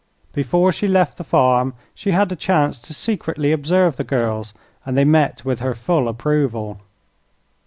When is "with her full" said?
5.45-6.07